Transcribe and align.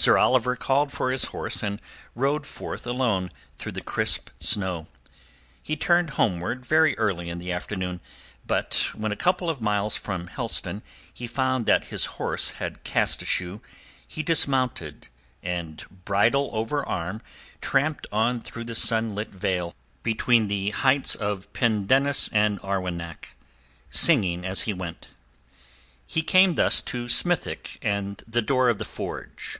Sir 0.00 0.16
Oliver 0.16 0.54
called 0.54 0.92
for 0.92 1.10
his 1.10 1.24
horse 1.34 1.60
and 1.60 1.80
rode 2.14 2.46
forth 2.46 2.86
alone 2.86 3.32
through 3.56 3.72
the 3.72 3.80
crisp 3.80 4.30
snow. 4.38 4.86
He 5.60 5.74
turned 5.74 6.10
homeward 6.10 6.64
very 6.64 6.96
early 6.96 7.28
in 7.28 7.40
the 7.40 7.50
afternoon, 7.50 7.98
but 8.46 8.90
when 8.94 9.10
a 9.10 9.16
couple 9.16 9.50
of 9.50 9.60
miles 9.60 9.96
from 9.96 10.28
Helston 10.28 10.84
he 11.12 11.26
found 11.26 11.66
that 11.66 11.86
his 11.86 12.06
horse 12.14 12.50
had 12.52 12.84
cast 12.84 13.22
a 13.22 13.26
shoe. 13.26 13.60
He 14.06 14.22
dismounted, 14.22 15.08
and 15.42 15.84
bridle 16.04 16.48
over 16.52 16.86
arm 16.86 17.20
tramped 17.60 18.06
on 18.12 18.40
through 18.40 18.64
the 18.64 18.76
sunlit 18.76 19.30
vale 19.34 19.74
between 20.04 20.46
the 20.46 20.70
heights 20.70 21.16
of 21.16 21.52
Pendennis 21.52 22.30
and 22.32 22.60
Arwenack, 22.62 23.34
singing 23.90 24.44
as 24.46 24.60
he 24.62 24.72
went. 24.72 25.08
He 26.06 26.22
came 26.22 26.54
thus 26.54 26.80
to 26.82 27.08
Smithick 27.08 27.78
and 27.82 28.22
the 28.28 28.40
door 28.40 28.68
of 28.68 28.78
the 28.78 28.84
forge. 28.84 29.58